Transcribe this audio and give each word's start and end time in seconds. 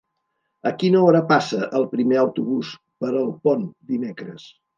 A 0.69 0.69
quina 0.83 1.03
hora 1.07 1.21
passa 1.31 1.59
el 1.81 1.85
primer 1.91 2.17
autobús 2.23 2.73
per 3.05 3.11
Alpont 3.13 3.69
dimecres? 3.93 4.51